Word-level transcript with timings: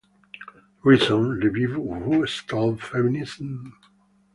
"Reason" 0.83 1.29
reviewed 1.37 1.73
"Who 1.75 2.25
Stole 2.25 2.75
Feminism? 2.77 3.77